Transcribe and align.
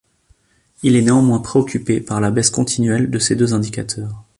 Il 0.81 0.95
est 0.95 1.03
néanmoins 1.03 1.37
préoccupé 1.37 1.99
par 2.01 2.19
la 2.19 2.31
baisse 2.31 2.49
continuelle 2.49 3.11
de 3.11 3.19
ces 3.19 3.35
deux 3.35 3.53
indicateurs. 3.53 4.25